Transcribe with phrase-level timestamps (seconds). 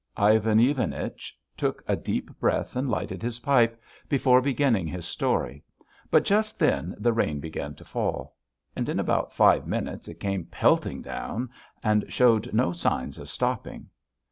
[0.17, 5.63] Ivan Ivanich took a deep breath and lighted his pipe before beginning his story,
[6.09, 8.35] but just then the rain began to fall.
[8.75, 11.51] And in about five minutes it came pelting down
[11.83, 13.89] and showed no signs of stopping.